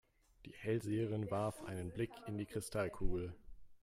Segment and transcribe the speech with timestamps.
[0.47, 3.35] Die Hellseherin warf einen Blick in die Kristallkugel.